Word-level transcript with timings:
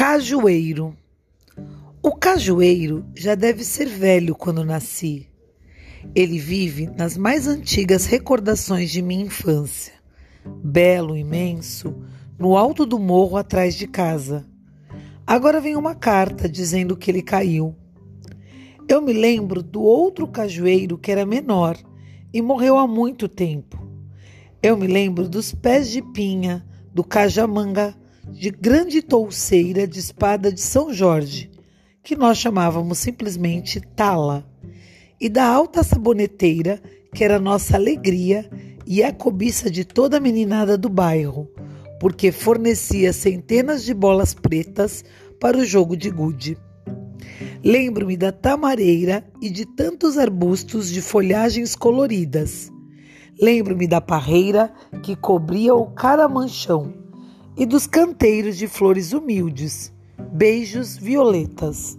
Cajueiro. 0.00 0.96
O 2.02 2.12
cajueiro 2.12 3.04
já 3.14 3.34
deve 3.34 3.62
ser 3.62 3.84
velho 3.84 4.34
quando 4.34 4.64
nasci. 4.64 5.28
Ele 6.14 6.38
vive 6.38 6.86
nas 6.86 7.18
mais 7.18 7.46
antigas 7.46 8.06
recordações 8.06 8.90
de 8.90 9.02
minha 9.02 9.26
infância. 9.26 9.92
Belo, 10.64 11.14
imenso, 11.14 11.94
no 12.38 12.56
alto 12.56 12.86
do 12.86 12.98
morro 12.98 13.36
atrás 13.36 13.74
de 13.74 13.86
casa. 13.86 14.46
Agora 15.26 15.60
vem 15.60 15.76
uma 15.76 15.94
carta 15.94 16.48
dizendo 16.48 16.96
que 16.96 17.10
ele 17.10 17.20
caiu. 17.20 17.76
Eu 18.88 19.02
me 19.02 19.12
lembro 19.12 19.62
do 19.62 19.82
outro 19.82 20.26
cajueiro 20.26 20.96
que 20.96 21.12
era 21.12 21.26
menor 21.26 21.76
e 22.32 22.40
morreu 22.40 22.78
há 22.78 22.86
muito 22.86 23.28
tempo. 23.28 23.78
Eu 24.62 24.78
me 24.78 24.86
lembro 24.86 25.28
dos 25.28 25.54
pés 25.54 25.90
de 25.90 26.00
pinha, 26.00 26.66
do 26.90 27.04
cajamanga, 27.04 27.94
de 28.32 28.50
grande 28.50 29.02
touceira 29.02 29.86
de 29.86 29.98
espada 29.98 30.52
de 30.52 30.60
São 30.60 30.92
Jorge, 30.92 31.50
que 32.02 32.16
nós 32.16 32.38
chamávamos 32.38 32.98
simplesmente 32.98 33.80
tala, 33.80 34.46
e 35.20 35.28
da 35.28 35.46
alta 35.46 35.82
saboneteira, 35.82 36.80
que 37.14 37.24
era 37.24 37.38
nossa 37.38 37.76
alegria 37.76 38.48
e 38.86 39.02
a 39.02 39.12
cobiça 39.12 39.70
de 39.70 39.84
toda 39.84 40.16
a 40.16 40.20
meninada 40.20 40.78
do 40.78 40.88
bairro, 40.88 41.50
porque 41.98 42.32
fornecia 42.32 43.12
centenas 43.12 43.84
de 43.84 43.92
bolas 43.92 44.32
pretas 44.32 45.04
para 45.38 45.58
o 45.58 45.64
jogo 45.64 45.96
de 45.96 46.08
gude. 46.08 46.56
Lembro-me 47.62 48.16
da 48.16 48.32
tamareira 48.32 49.22
e 49.42 49.50
de 49.50 49.66
tantos 49.66 50.16
arbustos 50.16 50.90
de 50.90 51.02
folhagens 51.02 51.74
coloridas. 51.74 52.72
Lembro-me 53.38 53.86
da 53.86 54.00
parreira 54.00 54.72
que 55.02 55.14
cobria 55.14 55.74
o 55.74 55.90
caramanchão 55.90 56.99
e 57.56 57.66
dos 57.66 57.86
canteiros 57.86 58.56
de 58.56 58.66
flores 58.66 59.12
humildes, 59.12 59.92
beijos 60.32 60.96
violetas. 60.96 61.98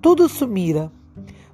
Tudo 0.00 0.28
sumira, 0.28 0.90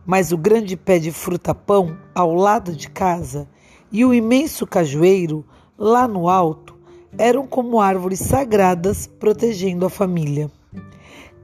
mas 0.05 0.33
o 0.33 0.37
grande 0.37 0.77
pé 0.77 0.99
de 0.99 1.11
fruta-pão 1.11 1.97
ao 2.15 2.35
lado 2.35 2.73
de 2.73 2.89
casa 2.89 3.49
e 3.91 4.05
o 4.05 4.13
imenso 4.13 4.67
cajueiro 4.67 5.45
lá 5.79 6.07
no 6.07 6.29
alto 6.29 6.77
eram 7.17 7.47
como 7.47 7.81
árvores 7.81 8.21
sagradas 8.21 9.07
protegendo 9.07 9.87
a 9.87 9.91
família. 9.91 10.51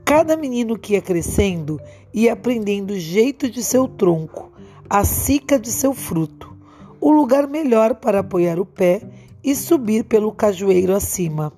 Cada 0.04 0.36
menino 0.36 0.78
que 0.78 0.94
ia 0.94 1.02
crescendo 1.02 1.78
ia 2.12 2.32
aprendendo 2.32 2.92
o 2.92 2.98
jeito 2.98 3.50
de 3.50 3.62
seu 3.62 3.86
tronco, 3.86 4.50
a 4.88 5.04
cica 5.04 5.58
de 5.58 5.70
seu 5.70 5.92
fruto, 5.92 6.56
o 7.00 7.10
lugar 7.10 7.46
melhor 7.46 7.96
para 7.96 8.20
apoiar 8.20 8.58
o 8.58 8.64
pé 8.64 9.02
e 9.44 9.54
subir 9.54 10.04
pelo 10.04 10.32
cajueiro 10.32 10.94
acima. 10.94 11.52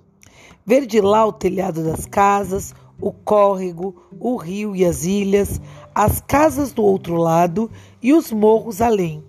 Ver 0.65 0.87
de 0.87 1.01
lá 1.01 1.25
o 1.25 1.33
telhado 1.33 1.83
das 1.83 2.05
casas, 2.07 2.75
o 3.01 3.11
córrego, 3.11 3.97
o 4.19 4.37
rio 4.37 4.77
e 4.77 4.85
as 4.85 5.05
ilhas, 5.05 5.61
as 5.95 6.21
casas 6.21 6.73
do 6.73 6.83
outro 6.83 7.17
lado 7.17 7.71
e 8.03 8.13
os 8.13 8.31
morros 8.31 8.81
além. 8.81 9.25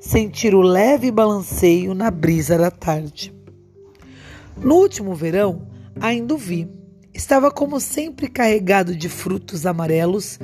Sentir 0.00 0.54
o 0.54 0.62
leve 0.62 1.10
balanceio 1.10 1.94
na 1.94 2.10
brisa 2.10 2.56
da 2.56 2.70
tarde. 2.70 3.34
No 4.56 4.76
último 4.76 5.14
verão, 5.14 5.66
ainda 6.00 6.34
o 6.34 6.38
vi. 6.38 6.68
Estava 7.12 7.50
como 7.50 7.78
sempre 7.78 8.28
carregado 8.28 8.96
de 8.96 9.08
frutos 9.08 9.66
amarelos, 9.66 10.38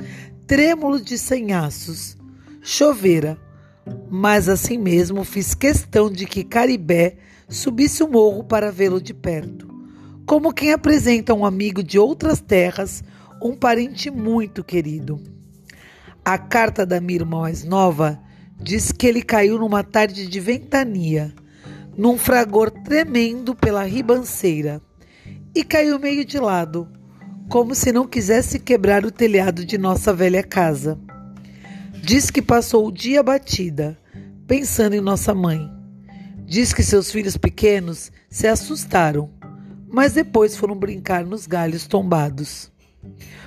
trêmulo 0.45 1.01
de 1.01 1.17
sanhaços. 1.17 2.15
Chovera, 2.61 3.39
mas 4.09 4.47
assim 4.47 4.77
mesmo 4.77 5.23
fiz 5.23 5.55
questão 5.55 6.11
de 6.11 6.25
que 6.25 6.43
Caribé 6.43 7.15
subisse 7.49 8.03
o 8.03 8.07
morro 8.07 8.43
para 8.43 8.71
vê-lo 8.71 9.01
de 9.01 9.13
perto 9.13 9.66
como 10.27 10.51
quem 10.51 10.73
apresenta 10.73 11.33
um 11.33 11.45
amigo 11.45 11.81
de 11.81 11.97
outras 11.97 12.41
terras, 12.41 13.01
um 13.41 13.55
parente 13.55 14.11
muito 14.11 14.61
querido. 14.61 15.23
A 16.23 16.37
carta 16.37 16.85
da 16.85 16.99
minha 16.99 17.19
irmã 17.19 17.39
mais 17.39 17.63
nova 17.63 18.19
diz 18.59 18.91
que 18.91 19.07
ele 19.07 19.21
caiu 19.21 19.57
numa 19.57 19.85
tarde 19.85 20.27
de 20.27 20.39
ventania, 20.41 21.33
num 21.97 22.17
fragor 22.17 22.69
tremendo 22.69 23.55
pela 23.55 23.83
ribanceira, 23.83 24.81
e 25.55 25.63
caiu 25.63 25.97
meio 25.97 26.25
de 26.25 26.37
lado, 26.37 26.89
como 27.47 27.73
se 27.73 27.93
não 27.93 28.05
quisesse 28.05 28.59
quebrar 28.59 29.05
o 29.05 29.11
telhado 29.11 29.63
de 29.63 29.77
nossa 29.77 30.13
velha 30.13 30.43
casa. 30.43 30.99
Diz 32.03 32.29
que 32.29 32.41
passou 32.41 32.85
o 32.85 32.91
dia 32.91 33.23
batida, 33.23 33.97
pensando 34.45 34.93
em 34.93 35.01
nossa 35.01 35.33
mãe. 35.33 35.71
Diz 36.45 36.73
que 36.73 36.83
seus 36.83 37.09
filhos 37.09 37.37
pequenos 37.37 38.11
se 38.29 38.45
assustaram 38.45 39.36
mas 39.87 40.13
depois 40.13 40.55
foram 40.55 40.75
brincar 40.75 41.25
nos 41.25 41.47
galhos 41.47 41.87
tombados. 41.87 42.71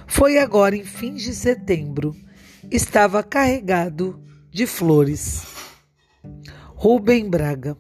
Foi 0.07 0.39
agora 0.39 0.77
em 0.77 0.85
fins 0.85 1.23
de 1.23 1.35
setembro. 1.35 2.17
Estava 2.71 3.23
carregado 3.23 4.21
de 4.51 4.67
flores. 4.67 5.45
Rubem 6.75 7.29
Braga 7.29 7.77